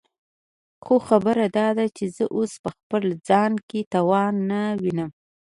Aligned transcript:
خو 0.83 0.95
خبره 1.07 1.45
داده 1.57 1.85
چې 1.95 2.03
زه 2.15 2.23
اوس 2.35 2.51
په 2.63 2.69
خپل 2.77 3.03
ځان 3.27 3.53
کې 3.69 3.79
توان 3.93 4.33
نه 4.49 4.61
وينم. 4.81 5.11